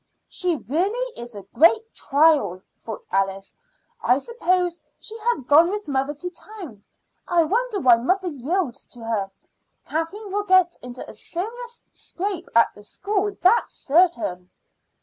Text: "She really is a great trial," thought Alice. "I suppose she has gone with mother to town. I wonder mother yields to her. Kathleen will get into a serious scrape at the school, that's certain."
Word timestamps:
"She 0.27 0.55
really 0.55 1.13
is 1.15 1.35
a 1.35 1.43
great 1.53 1.93
trial," 1.93 2.63
thought 2.81 3.05
Alice. 3.11 3.55
"I 4.01 4.17
suppose 4.17 4.79
she 4.99 5.15
has 5.25 5.41
gone 5.41 5.69
with 5.69 5.87
mother 5.87 6.15
to 6.15 6.29
town. 6.31 6.83
I 7.27 7.43
wonder 7.43 7.79
mother 7.79 8.27
yields 8.29 8.87
to 8.87 9.01
her. 9.01 9.29
Kathleen 9.85 10.31
will 10.31 10.41
get 10.45 10.75
into 10.81 11.07
a 11.07 11.13
serious 11.13 11.85
scrape 11.91 12.49
at 12.55 12.73
the 12.73 12.81
school, 12.81 13.37
that's 13.43 13.75
certain." 13.75 14.49